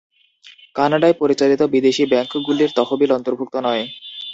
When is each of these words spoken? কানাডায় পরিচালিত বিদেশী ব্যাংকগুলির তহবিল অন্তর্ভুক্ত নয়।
কানাডায় 0.75 1.15
পরিচালিত 1.21 1.61
বিদেশী 1.73 2.03
ব্যাংকগুলির 2.11 2.71
তহবিল 2.77 3.11
অন্তর্ভুক্ত 3.13 3.55
নয়। 3.65 3.83